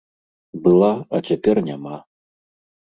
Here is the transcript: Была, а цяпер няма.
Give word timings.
Была, 0.63 0.91
а 1.19 1.21
цяпер 1.29 1.55
няма. 1.71 1.95